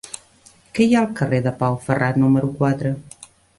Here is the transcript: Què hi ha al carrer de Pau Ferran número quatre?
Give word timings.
Què 0.77 0.87
hi 0.91 0.95
ha 0.95 1.01
al 1.09 1.11
carrer 1.19 1.43
de 1.49 1.53
Pau 1.61 1.79
Ferran 1.85 2.19
número 2.25 2.53
quatre? 2.59 2.97